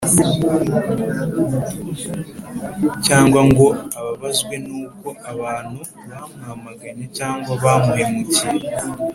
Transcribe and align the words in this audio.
cyangwa 3.05 3.41
ngo 3.49 3.65
ababazwe 3.99 4.55
n’uko 4.65 5.07
abantu 5.31 5.79
bamwamaganye 6.09 7.05
cyangwa 7.17 7.51
bamuhemukiye 7.63 8.67